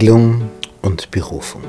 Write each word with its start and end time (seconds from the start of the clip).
Heilung 0.00 0.42
und 0.82 1.10
Berufung. 1.10 1.62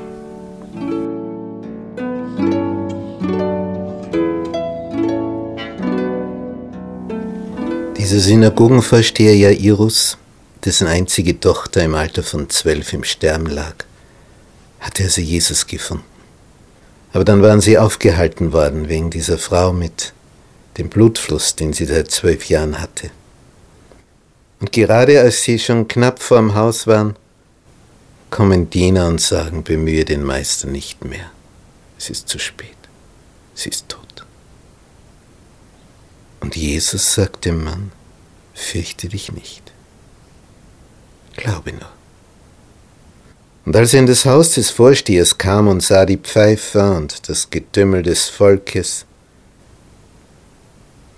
Dieser 7.96 8.20
Synagogenvorsteher 8.20 9.36
Jairus, 9.36 10.18
dessen 10.64 10.86
einzige 10.86 11.38
Tochter 11.38 11.82
im 11.84 11.94
Alter 11.94 12.22
von 12.22 12.50
zwölf 12.50 12.92
im 12.92 13.04
Sterben 13.04 13.46
lag, 13.46 13.74
hatte 14.80 15.04
also 15.04 15.20
Jesus 15.20 15.66
gefunden. 15.66 16.09
Aber 17.12 17.24
dann 17.24 17.42
waren 17.42 17.60
sie 17.60 17.78
aufgehalten 17.78 18.52
worden 18.52 18.88
wegen 18.88 19.10
dieser 19.10 19.38
Frau 19.38 19.72
mit 19.72 20.12
dem 20.78 20.88
Blutfluss, 20.88 21.56
den 21.56 21.72
sie 21.72 21.84
seit 21.84 22.10
zwölf 22.10 22.48
Jahren 22.48 22.80
hatte. 22.80 23.10
Und 24.60 24.72
gerade 24.72 25.20
als 25.20 25.42
sie 25.42 25.58
schon 25.58 25.88
knapp 25.88 26.22
vorm 26.22 26.54
Haus 26.54 26.86
waren, 26.86 27.16
kommen 28.30 28.70
Diener 28.70 29.08
und 29.08 29.20
sagen, 29.20 29.64
bemühe 29.64 30.04
den 30.04 30.22
Meister 30.22 30.68
nicht 30.68 31.04
mehr. 31.04 31.30
Es 31.98 32.10
ist 32.10 32.28
zu 32.28 32.38
spät. 32.38 32.76
Sie 33.54 33.70
ist 33.70 33.88
tot. 33.88 34.24
Und 36.40 36.56
Jesus 36.56 37.14
sagt 37.14 37.44
dem 37.44 37.64
Mann, 37.64 37.92
fürchte 38.54 39.08
dich 39.08 39.32
nicht. 39.32 39.72
Glaube 41.36 41.72
nur. 41.72 41.99
Und 43.70 43.76
als 43.76 43.94
er 43.94 44.00
in 44.00 44.06
das 44.06 44.26
Haus 44.26 44.50
des 44.54 44.70
Vorstehers 44.70 45.38
kam 45.38 45.68
und 45.68 45.80
sah 45.80 46.04
die 46.04 46.16
Pfeifer 46.16 46.96
und 46.96 47.28
das 47.28 47.50
Getümmel 47.50 48.02
des 48.02 48.28
Volkes, 48.28 49.06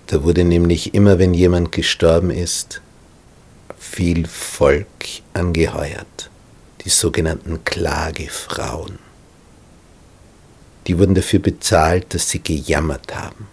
da 0.05 0.23
wurde 0.23 0.43
nämlich 0.43 0.93
immer, 0.93 1.17
wenn 1.17 1.33
jemand 1.33 1.71
gestorben 1.71 2.29
ist, 2.29 2.79
viel 3.79 4.27
Volk 4.27 4.85
angeheuert, 5.33 6.29
die 6.85 6.89
sogenannten 6.89 7.63
Klagefrauen. 7.65 8.99
Die 10.85 10.99
wurden 10.99 11.15
dafür 11.15 11.39
bezahlt, 11.39 12.13
dass 12.13 12.29
sie 12.29 12.43
gejammert 12.43 13.15
haben. 13.15 13.47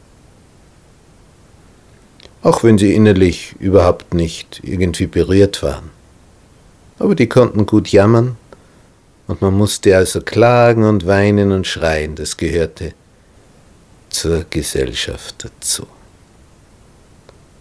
Auch 2.42 2.64
wenn 2.64 2.76
sie 2.76 2.92
innerlich 2.92 3.54
überhaupt 3.60 4.12
nicht 4.12 4.60
irgendwie 4.62 5.06
berührt 5.06 5.62
waren. 5.62 5.88
Aber 6.98 7.14
die 7.14 7.30
konnten 7.30 7.64
gut 7.64 7.88
jammern 7.88 8.36
und 9.30 9.42
man 9.42 9.54
musste 9.54 9.96
also 9.96 10.20
klagen 10.20 10.82
und 10.82 11.06
weinen 11.06 11.52
und 11.52 11.64
schreien, 11.64 12.16
das 12.16 12.36
gehörte 12.36 12.94
zur 14.08 14.44
Gesellschaft 14.50 15.36
dazu. 15.44 15.86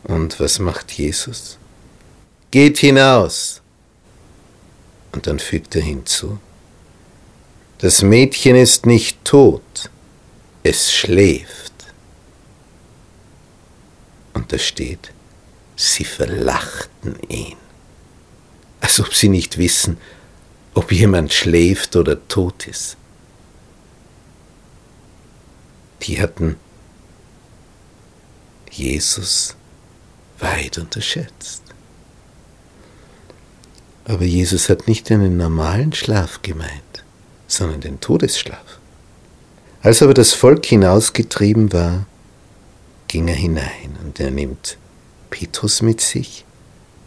Und 0.04 0.40
was 0.40 0.58
macht 0.58 0.92
Jesus? 0.92 1.60
Geht 2.50 2.80
hinaus! 2.80 3.62
Und 5.12 5.28
dann 5.28 5.38
fügt 5.38 5.76
er 5.76 5.84
hinzu, 5.84 6.40
das 7.78 8.02
Mädchen 8.02 8.56
ist 8.56 8.88
nicht 8.88 9.24
tot, 9.24 9.92
es 10.64 10.92
schläft. 10.92 11.74
Und 14.34 14.52
da 14.52 14.58
steht, 14.58 15.12
sie 15.76 16.04
verlachten 16.04 17.16
ihn, 17.28 17.58
als 18.82 19.00
ob 19.00 19.14
sie 19.14 19.30
nicht 19.30 19.60
wissen, 19.60 19.98
ob 20.74 20.92
jemand 20.92 21.34
schläft 21.34 21.96
oder 21.96 22.28
tot 22.28 22.68
ist. 22.68 22.98
Die 26.04 26.22
hatten 26.22 26.56
Jesus 28.72 29.56
weit 30.40 30.78
unterschätzt. 30.78 31.64
Aber 34.06 34.24
Jesus 34.24 34.70
hat 34.70 34.88
nicht 34.88 35.12
einen 35.12 35.38
normalen 35.38 35.94
Schlaf 35.94 36.42
gemeint, 36.42 37.04
sondern 37.48 37.82
den 37.82 38.00
Todesschlaf. 38.00 38.80
Als 39.82 40.02
aber 40.02 40.14
das 40.14 40.34
Volk 40.34 40.66
hinausgetrieben 40.66 41.72
war, 41.74 42.06
ging 43.08 43.28
er 43.28 43.36
hinein 43.36 43.98
und 44.04 44.20
er 44.20 44.32
nimmt 44.32 44.78
Petrus 45.30 45.82
mit 45.82 46.02
sich 46.02 46.46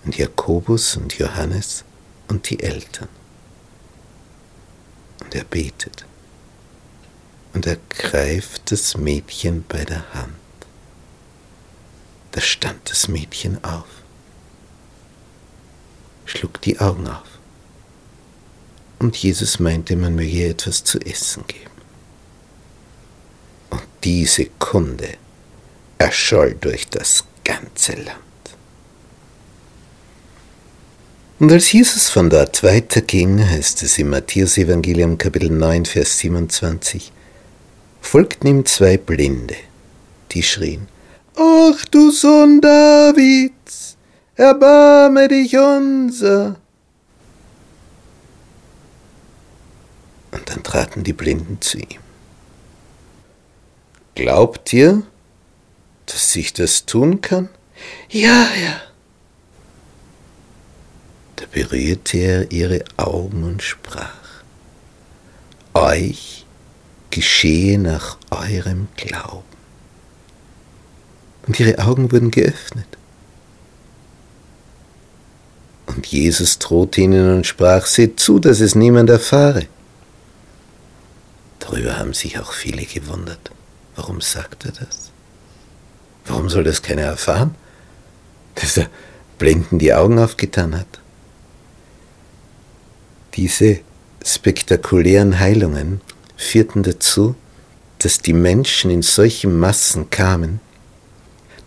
und 0.04 0.16
Jakobus 0.16 0.96
und 0.96 1.18
Johannes 1.18 1.84
und 2.28 2.48
die 2.50 2.60
Eltern 2.60 3.08
und 5.32 5.38
er 5.38 5.44
betet. 5.44 6.04
Und 7.54 7.66
er 7.66 7.78
greift 7.88 8.70
das 8.70 8.96
Mädchen 8.96 9.64
bei 9.68 9.84
der 9.84 10.12
Hand. 10.14 10.34
Da 12.32 12.40
stand 12.40 12.90
das 12.90 13.08
Mädchen 13.08 13.62
auf, 13.62 13.86
schlug 16.24 16.60
die 16.62 16.78
Augen 16.80 17.06
auf. 17.06 17.26
Und 18.98 19.16
Jesus 19.16 19.58
meinte, 19.58 19.96
man 19.96 20.14
möge 20.14 20.30
ihr 20.30 20.50
etwas 20.50 20.84
zu 20.84 20.98
essen 21.00 21.44
geben. 21.46 21.70
Und 23.70 23.82
diese 24.04 24.46
Kunde 24.58 25.14
erscholl 25.98 26.54
durch 26.54 26.88
das 26.88 27.24
ganze 27.44 27.94
Land. 27.94 28.31
Und 31.42 31.50
als 31.50 31.72
Jesus 31.72 32.08
von 32.08 32.30
dort 32.30 32.62
weiterging, 32.62 33.44
heißt 33.44 33.82
es 33.82 33.98
im 33.98 34.10
Matthäus-Evangelium 34.10 35.18
Kapitel 35.18 35.50
9, 35.50 35.86
Vers 35.86 36.20
27, 36.20 37.10
folgten 38.00 38.46
ihm 38.46 38.64
zwei 38.64 38.96
Blinde, 38.96 39.56
die 40.30 40.44
schrien, 40.44 40.86
Ach 41.34 41.84
du 41.86 42.12
Sohn 42.12 42.60
Davids, 42.60 43.96
erbarme 44.36 45.26
dich 45.26 45.58
unser. 45.58 46.60
Und 50.30 50.48
dann 50.48 50.62
traten 50.62 51.02
die 51.02 51.12
Blinden 51.12 51.60
zu 51.60 51.78
ihm. 51.78 51.98
Glaubt 54.14 54.72
ihr, 54.72 55.02
dass 56.06 56.36
ich 56.36 56.52
das 56.52 56.86
tun 56.86 57.20
kann? 57.20 57.48
Ja, 58.10 58.46
ja 58.62 58.80
da 58.84 58.91
berührte 61.52 62.18
er 62.18 62.50
ihre 62.50 62.84
Augen 62.96 63.44
und 63.44 63.62
sprach, 63.62 64.10
Euch 65.74 66.44
geschehe 67.10 67.78
nach 67.78 68.18
eurem 68.30 68.88
Glauben. 68.96 69.44
Und 71.46 71.58
ihre 71.60 71.78
Augen 71.78 72.10
wurden 72.12 72.30
geöffnet. 72.30 72.86
Und 75.86 76.06
Jesus 76.06 76.58
drohte 76.58 77.00
ihnen 77.00 77.36
und 77.36 77.46
sprach, 77.46 77.86
seht 77.86 78.18
zu, 78.18 78.38
dass 78.38 78.60
es 78.60 78.74
niemand 78.74 79.10
erfahre. 79.10 79.66
Darüber 81.58 81.98
haben 81.98 82.14
sich 82.14 82.38
auch 82.38 82.52
viele 82.52 82.84
gewundert. 82.84 83.50
Warum 83.96 84.20
sagt 84.20 84.64
er 84.64 84.72
das? 84.72 85.10
Warum 86.24 86.48
soll 86.48 86.64
das 86.64 86.82
keiner 86.82 87.02
erfahren? 87.02 87.54
Dass 88.54 88.76
er 88.76 88.88
Blinden 89.38 89.78
die 89.78 89.92
Augen 89.92 90.18
aufgetan 90.18 90.78
hat. 90.78 91.01
Diese 93.34 93.80
spektakulären 94.24 95.38
Heilungen 95.38 96.00
führten 96.36 96.82
dazu, 96.82 97.34
dass 97.98 98.18
die 98.18 98.32
Menschen 98.32 98.90
in 98.90 99.02
solchen 99.02 99.58
Massen 99.58 100.10
kamen, 100.10 100.60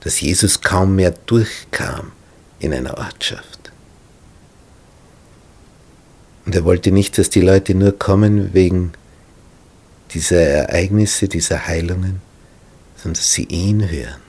dass 0.01 0.21
Jesus 0.21 0.61
kaum 0.61 0.95
mehr 0.95 1.11
durchkam 1.11 2.11
in 2.59 2.73
einer 2.73 2.97
Ortschaft. 2.97 3.71
Und 6.45 6.55
er 6.55 6.63
wollte 6.63 6.91
nicht, 6.91 7.17
dass 7.17 7.29
die 7.29 7.41
Leute 7.41 7.73
nur 7.73 7.97
kommen 7.97 8.53
wegen 8.53 8.93
dieser 10.11 10.41
Ereignisse, 10.41 11.27
dieser 11.27 11.65
Heilungen, 11.65 12.21
sondern 12.95 13.15
dass 13.15 13.33
sie 13.33 13.45
ihn 13.45 13.89
hören, 13.89 14.21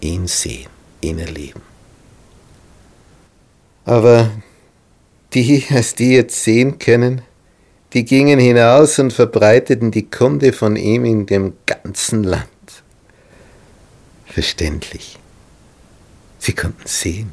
ihn 0.00 0.28
sehen, 0.28 0.70
ihn 1.00 1.18
erleben. 1.18 1.62
Aber 3.84 4.30
die, 5.34 5.64
als 5.70 5.94
die 5.94 6.12
jetzt 6.12 6.42
sehen 6.42 6.78
können, 6.78 7.22
die 7.92 8.04
gingen 8.04 8.38
hinaus 8.38 8.98
und 8.98 9.12
verbreiteten 9.12 9.90
die 9.90 10.10
Kunde 10.10 10.52
von 10.52 10.76
ihm 10.76 11.04
in 11.04 11.26
dem 11.26 11.54
ganzen 11.66 12.24
Land. 12.24 12.48
Verständlich. 14.26 15.18
Sie 16.38 16.52
konnten 16.52 16.86
sehen. 16.86 17.32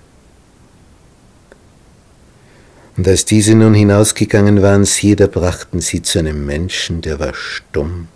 Und 2.96 3.08
als 3.08 3.26
diese 3.26 3.56
nun 3.56 3.74
hinausgegangen 3.74 4.62
waren, 4.62 4.86
siehe, 4.86 5.16
da 5.16 5.28
brachten 5.28 5.82
sie 5.82 6.02
zu 6.02 6.20
einem 6.20 6.46
Menschen, 6.46 7.02
der 7.02 7.20
war 7.20 7.34
stumm 7.34 8.08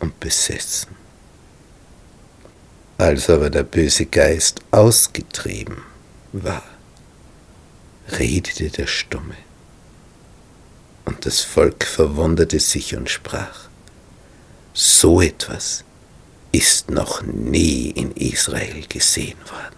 und 0.00 0.18
besessen. 0.18 0.96
Als 2.98 3.30
aber 3.30 3.50
der 3.50 3.62
böse 3.62 4.06
Geist 4.06 4.60
ausgetrieben 4.70 5.76
war, 6.32 6.64
redete 8.08 8.70
der 8.70 8.86
Stumme. 8.86 9.36
Und 11.04 11.24
das 11.24 11.40
Volk 11.40 11.84
verwunderte 11.84 12.60
sich 12.60 12.96
und 12.96 13.08
sprach, 13.08 13.68
so 14.72 15.20
etwas 15.20 15.84
ist 16.52 16.90
noch 16.90 17.22
nie 17.22 17.90
in 17.90 18.12
Israel 18.12 18.84
gesehen 18.88 19.38
worden. 19.50 19.76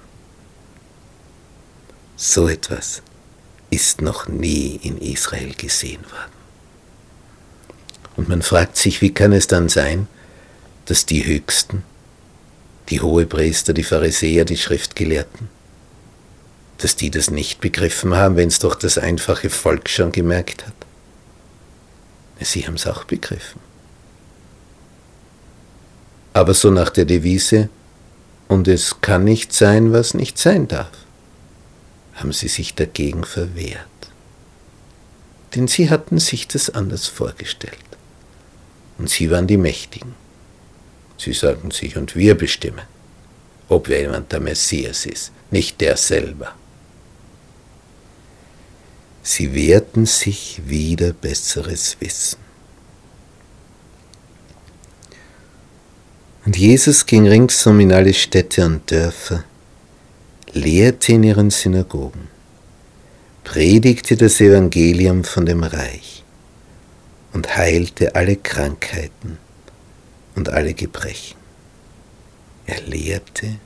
So 2.16 2.48
etwas 2.48 3.02
ist 3.70 4.00
noch 4.00 4.26
nie 4.26 4.80
in 4.82 4.98
Israel 4.98 5.54
gesehen 5.54 6.02
worden. 6.10 6.38
Und 8.16 8.28
man 8.28 8.42
fragt 8.42 8.76
sich, 8.76 9.00
wie 9.00 9.14
kann 9.14 9.32
es 9.32 9.46
dann 9.46 9.68
sein, 9.68 10.08
dass 10.86 11.06
die 11.06 11.24
Höchsten, 11.24 11.84
die 12.88 13.00
Hohepriester, 13.00 13.72
die 13.74 13.84
Pharisäer, 13.84 14.44
die 14.44 14.56
Schriftgelehrten, 14.56 15.48
dass 16.78 16.96
die 16.96 17.10
das 17.10 17.30
nicht 17.30 17.60
begriffen 17.60 18.14
haben, 18.14 18.36
wenn 18.36 18.48
es 18.48 18.60
doch 18.60 18.74
das 18.74 18.98
einfache 18.98 19.50
Volk 19.50 19.88
schon 19.88 20.12
gemerkt 20.12 20.66
hat. 20.66 20.74
Sie 22.40 22.66
haben 22.66 22.74
es 22.74 22.86
auch 22.86 23.04
begriffen. 23.04 23.60
Aber 26.32 26.54
so 26.54 26.70
nach 26.70 26.90
der 26.90 27.04
Devise, 27.04 27.68
und 28.46 28.68
es 28.68 29.00
kann 29.00 29.24
nicht 29.24 29.52
sein, 29.52 29.92
was 29.92 30.14
nicht 30.14 30.38
sein 30.38 30.68
darf, 30.68 30.92
haben 32.14 32.32
sie 32.32 32.48
sich 32.48 32.74
dagegen 32.74 33.24
verwehrt. 33.24 33.86
Denn 35.54 35.66
sie 35.66 35.90
hatten 35.90 36.18
sich 36.18 36.46
das 36.46 36.70
anders 36.70 37.06
vorgestellt. 37.06 37.74
Und 38.98 39.10
sie 39.10 39.30
waren 39.30 39.46
die 39.46 39.56
Mächtigen. 39.56 40.14
Sie 41.16 41.32
sagten 41.32 41.72
sich, 41.72 41.96
und 41.96 42.14
wir 42.14 42.36
bestimmen, 42.36 42.86
ob 43.68 43.88
jemand 43.88 44.30
der 44.32 44.40
Messias 44.40 45.06
ist, 45.06 45.32
nicht 45.50 45.80
der 45.80 45.96
selber. 45.96 46.54
Sie 49.30 49.54
wehrten 49.54 50.06
sich 50.06 50.62
wieder 50.64 51.12
besseres 51.12 51.98
Wissen. 52.00 52.38
Und 56.46 56.56
Jesus 56.56 57.04
ging 57.04 57.28
ringsum 57.28 57.78
in 57.80 57.92
alle 57.92 58.14
Städte 58.14 58.64
und 58.64 58.90
Dörfer, 58.90 59.44
lehrte 60.52 61.12
in 61.12 61.24
ihren 61.24 61.50
Synagogen, 61.50 62.28
predigte 63.44 64.16
das 64.16 64.40
Evangelium 64.40 65.24
von 65.24 65.44
dem 65.44 65.62
Reich 65.62 66.24
und 67.34 67.54
heilte 67.54 68.14
alle 68.14 68.36
Krankheiten 68.36 69.36
und 70.36 70.48
alle 70.48 70.72
Gebrechen. 70.72 71.36
Er 72.64 72.80
lehrte, 72.80 73.58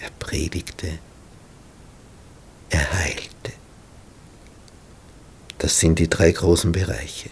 er 0.00 0.10
predigte, 0.18 0.98
er 2.68 2.92
heilte. 2.92 3.61
Das 5.62 5.78
sind 5.78 6.00
die 6.00 6.10
drei 6.10 6.32
großen 6.32 6.72
Bereiche. 6.72 7.30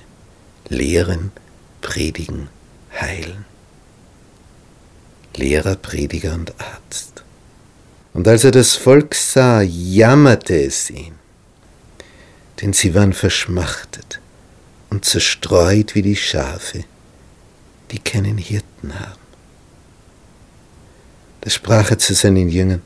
Lehren, 0.68 1.32
predigen, 1.80 2.48
heilen. 2.94 3.44
Lehrer, 5.34 5.74
Prediger 5.74 6.34
und 6.34 6.54
Arzt. 6.60 7.24
Und 8.12 8.28
als 8.28 8.44
er 8.44 8.52
das 8.52 8.76
Volk 8.76 9.16
sah, 9.16 9.62
jammerte 9.62 10.64
es 10.64 10.90
ihn, 10.90 11.14
denn 12.60 12.72
sie 12.72 12.94
waren 12.94 13.14
verschmachtet 13.14 14.20
und 14.90 15.04
zerstreut 15.04 15.96
wie 15.96 16.02
die 16.02 16.14
Schafe, 16.14 16.84
die 17.90 17.98
keinen 17.98 18.38
Hirten 18.38 18.96
haben. 18.96 19.26
Da 21.40 21.50
sprach 21.50 21.90
er 21.90 21.98
zu 21.98 22.14
seinen 22.14 22.48
Jüngern, 22.48 22.82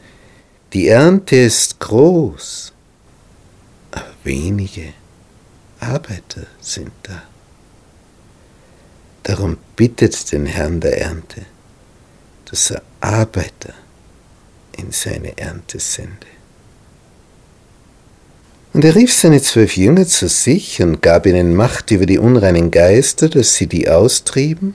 die 0.72 0.88
Ernte 0.88 1.36
ist 1.36 1.80
groß, 1.80 2.72
aber 3.90 4.06
wenige 4.22 4.94
Arbeiter 5.84 6.46
sind 6.60 6.92
da. 7.04 7.22
Darum 9.22 9.56
bittet 9.76 10.32
den 10.32 10.46
Herrn 10.46 10.80
der 10.80 11.00
Ernte, 11.00 11.46
dass 12.44 12.70
er 12.70 12.82
Arbeiter 13.00 13.74
in 14.76 14.90
seine 14.90 15.36
Ernte 15.38 15.78
sende. 15.78 16.26
Und 18.74 18.84
er 18.84 18.94
rief 18.94 19.14
seine 19.14 19.40
zwölf 19.40 19.76
Jünger 19.76 20.06
zu 20.06 20.28
sich 20.28 20.82
und 20.82 21.00
gab 21.00 21.26
ihnen 21.26 21.54
Macht 21.54 21.90
über 21.92 22.06
die 22.06 22.18
unreinen 22.18 22.70
Geister, 22.70 23.28
dass 23.28 23.54
sie 23.54 23.68
die 23.68 23.88
austrieben 23.88 24.74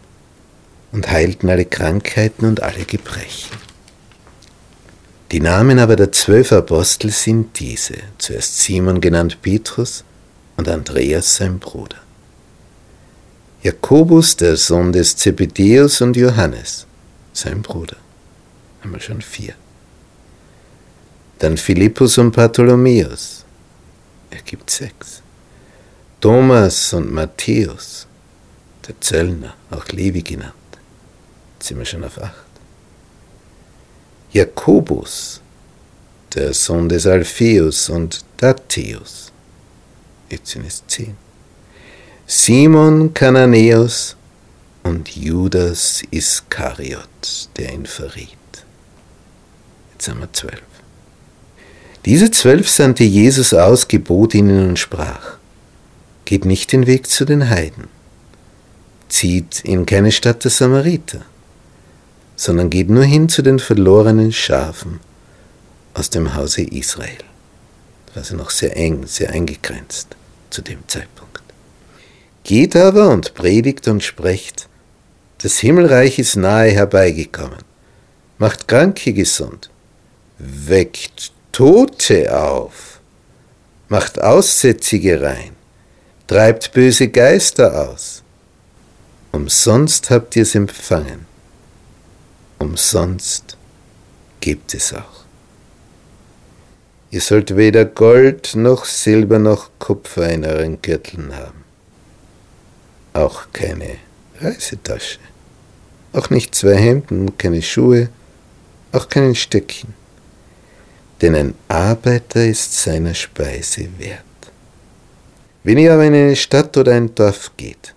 und 0.91 1.11
heilten 1.11 1.49
alle 1.49 1.65
Krankheiten 1.65 2.45
und 2.45 2.63
alle 2.63 2.85
Gebrechen. 2.85 3.57
Die 5.31 5.41
Namen 5.41 5.77
aber 5.77 5.95
der 5.95 6.11
zwölf 6.11 6.51
Apostel 6.51 7.11
sind 7.11 7.59
diese, 7.59 7.95
zuerst 8.17 8.59
Simon 8.59 8.99
genannt 8.99 9.41
Petrus, 9.41 10.03
und 10.59 10.67
Andreas 10.67 11.37
sein 11.37 11.57
Bruder. 11.57 11.97
Jakobus, 13.63 14.35
der 14.35 14.55
Sohn 14.57 14.91
des 14.91 15.15
Zebedeus 15.15 16.01
und 16.01 16.15
Johannes, 16.15 16.85
sein 17.33 17.61
Bruder. 17.61 17.97
Haben 18.81 18.91
wir 18.91 18.99
schon 18.99 19.21
vier. 19.21 19.53
Dann 21.39 21.55
Philippus 21.57 22.17
und 22.17 22.31
Bartholomäus, 22.35 23.45
ergibt 24.29 24.69
sechs. 24.69 25.21
Thomas 26.19 26.93
und 26.93 27.11
Matthäus, 27.11 28.05
der 28.85 28.99
Zöllner, 28.99 29.53
auch 29.71 29.87
Levi 29.87 30.21
genannt, 30.21 30.71
sind 31.59 31.79
wir 31.79 31.85
schon 31.85 32.03
auf 32.03 32.21
acht. 32.21 32.51
Jakobus, 34.33 35.39
der 36.35 36.53
Sohn 36.53 36.89
des 36.89 37.07
Alpheus 37.07 37.89
und 37.89 38.25
Dattheus, 38.37 39.31
jetzt 40.29 40.51
sind 40.51 40.65
es 40.65 40.83
zehn. 40.87 41.15
Simon 42.25 43.13
Kananäus 43.13 44.15
und 44.83 45.15
Judas 45.15 46.03
Iskariot, 46.11 47.49
der 47.57 47.73
ihn 47.73 47.85
verriet. 47.85 48.29
Jetzt 49.91 50.07
haben 50.07 50.19
wir 50.19 50.31
zwölf. 50.31 50.61
Diese 52.05 52.31
zwölf 52.31 52.69
sandte 52.69 53.03
Jesus 53.03 53.53
aus, 53.53 53.87
gebot 53.87 54.33
ihnen 54.33 54.69
und 54.69 54.79
sprach, 54.79 55.37
geht 56.25 56.45
nicht 56.45 56.71
den 56.71 56.87
Weg 56.87 57.07
zu 57.07 57.25
den 57.25 57.49
Heiden, 57.49 57.87
zieht 59.09 59.61
in 59.61 59.85
keine 59.85 60.11
Stadt 60.11 60.43
der 60.43 60.51
Samariter, 60.51 61.21
sondern 62.35 62.69
geht 62.69 62.89
nur 62.89 63.03
hin 63.03 63.27
zu 63.27 63.41
den 63.41 63.59
verlorenen 63.59 64.31
Schafen 64.31 65.01
aus 65.93 66.09
dem 66.09 66.35
Hause 66.35 66.61
Israel. 66.61 67.28
War 68.13 68.35
noch 68.35 68.49
sehr 68.49 68.75
eng, 68.75 69.05
sehr 69.05 69.29
eingegrenzt 69.29 70.15
zu 70.49 70.61
dem 70.61 70.87
Zeitpunkt. 70.87 71.43
Geht 72.43 72.75
aber 72.75 73.09
und 73.09 73.33
predigt 73.35 73.87
und 73.87 74.03
sprecht, 74.03 74.67
das 75.41 75.59
Himmelreich 75.59 76.19
ist 76.19 76.35
nahe 76.35 76.71
herbeigekommen, 76.71 77.63
macht 78.39 78.67
Kranke 78.67 79.13
gesund, 79.13 79.69
weckt 80.37 81.31
Tote 81.51 82.37
auf, 82.37 82.99
macht 83.87 84.21
Aussätzige 84.21 85.21
rein, 85.21 85.51
treibt 86.27 86.73
böse 86.73 87.07
Geister 87.09 87.89
aus. 87.89 88.23
Umsonst 89.31 90.09
habt 90.09 90.35
ihr 90.35 90.43
es 90.43 90.55
empfangen, 90.55 91.25
umsonst 92.57 93.55
gebt 94.41 94.73
es 94.73 94.93
auch. 94.93 95.25
Ihr 97.11 97.21
sollt 97.21 97.57
weder 97.57 97.85
Gold 97.85 98.55
noch 98.55 98.85
Silber 98.85 99.39
noch 99.39 99.71
Kupfer 99.79 100.29
in 100.29 100.45
euren 100.45 100.79
Gürteln 100.81 101.35
haben. 101.35 101.63
Auch 103.13 103.47
keine 103.51 103.95
Reisetasche. 104.39 105.17
Auch 106.13 106.29
nicht 106.29 106.53
zwei 106.53 106.75
Hemden, 106.75 107.35
keine 107.37 107.63
Schuhe, 107.63 108.09
auch 108.91 109.09
kein 109.09 109.33
Stöckchen. 109.33 109.93
Denn 111.21 111.35
ein 111.35 111.55
Arbeiter 111.67 112.45
ist 112.45 112.79
seiner 112.81 113.15
Speise 113.15 113.87
wert. 113.97 114.23
Wenn 115.63 115.79
ihr 115.79 115.93
aber 115.93 116.05
in 116.05 116.13
eine 116.13 116.35
Stadt 116.35 116.77
oder 116.77 116.93
ein 116.93 117.13
Dorf 117.15 117.51
geht, 117.57 117.93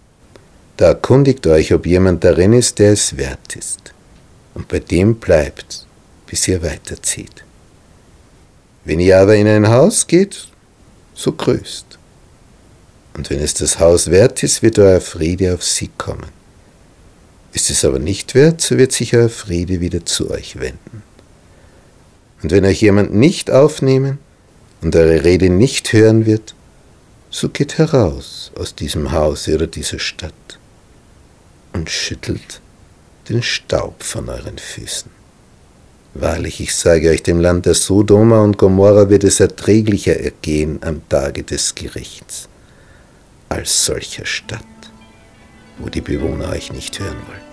da 0.79 0.89
erkundigt 0.89 1.47
euch, 1.47 1.73
ob 1.73 1.87
jemand 1.87 2.25
darin 2.25 2.55
ist, 2.55 2.79
der 2.79 2.93
es 2.93 3.17
wert 3.17 3.57
ist. 3.57 3.93
Und 4.55 4.69
bei 4.69 4.81
dem 4.81 5.17
bleibt, 5.17 5.87
bis 6.27 6.49
ihr 6.49 6.63
weiterzieht. 6.63 7.45
Wenn 8.85 9.01
ihr 9.01 9.19
aber 9.19 9.37
in 9.37 9.47
ein 9.47 9.69
Haus 9.69 10.07
geht, 10.07 10.49
so 11.15 11.33
grüßt. 11.33 11.99
Und 13.15 13.31
wenn 13.31 13.41
es 13.41 13.55
das 13.55 13.79
Haus 13.79 14.11
wert 14.11 14.43
ist, 14.43 14.63
wird 14.63 14.79
euer 14.79 15.01
Friede 15.01 15.55
auf 15.55 15.63
sie 15.63 15.91
kommen. 15.99 16.31
Ist 17.53 17.71
es 17.71 17.85
aber 17.85 17.99
nicht 17.99 18.35
wert, 18.35 18.61
so 18.61 18.79
wird 18.79 18.93
sich 18.93 19.15
euer 19.15 19.29
Friede 19.29 19.81
wieder 19.81 20.05
zu 20.07 20.31
euch 20.31 20.59
wenden. 20.59 21.03
Und 22.43 22.51
wenn 22.51 22.65
euch 22.65 22.81
jemand 22.81 23.15
nicht 23.15 23.51
aufnehmen 23.51 24.19
und 24.81 24.97
eure 24.97 25.25
Rede 25.25 25.51
nicht 25.51 25.93
hören 25.93 26.27
wird, 26.27 26.55
so 27.31 27.49
geht 27.49 27.79
heraus 27.79 28.51
aus 28.57 28.75
diesem 28.75 29.13
Hause 29.13 29.55
oder 29.55 29.67
dieser 29.67 29.99
Stadt 29.99 30.59
und 31.73 31.89
schüttelt 31.89 32.61
den 33.29 33.43
Staub 33.43 34.03
von 34.03 34.29
euren 34.29 34.59
Füßen. 34.59 35.22
Wahrlich, 36.15 36.61
ich 36.61 36.75
sage 36.75 37.09
euch, 37.11 37.23
dem 37.23 37.41
Land 37.41 37.65
der 37.65 37.75
Sodoma 37.75 38.43
und 38.43 38.59
Gomorra 38.59 39.09
wird 39.09 39.25
es 39.25 39.41
erträglicher 39.41 40.21
ergehen 40.21 40.79
am 40.83 41.01
Tage 41.09 41.43
des 41.43 41.75
Gerichts, 41.75 42.49
als 43.49 43.87
solcher 43.87 44.27
Stadt, 44.27 44.61
wo 45.79 45.89
die 45.89 46.03
Bewohner 46.03 46.51
euch 46.51 46.71
nicht 46.71 47.01
hören 47.01 47.17
wollten. 47.27 47.52